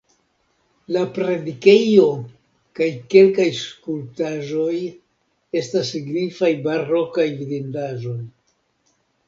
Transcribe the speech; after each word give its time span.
La 0.95 1.01
predikejo 1.17 2.07
kaj 2.79 2.87
kelkaj 3.15 3.47
skulptaĵoj 3.59 4.75
estas 5.63 5.95
signifaj 5.99 6.53
barokaj 6.67 7.31
vidindaĵoj. 7.39 8.19